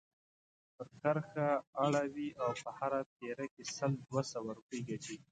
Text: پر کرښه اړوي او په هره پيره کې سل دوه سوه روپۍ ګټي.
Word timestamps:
پر 0.75 0.87
کرښه 1.01 1.49
اړوي 1.83 2.29
او 2.41 2.49
په 2.63 2.69
هره 2.77 3.01
پيره 3.15 3.45
کې 3.53 3.63
سل 3.75 3.91
دوه 4.07 4.21
سوه 4.31 4.49
روپۍ 4.57 4.81
ګټي. 4.89 5.17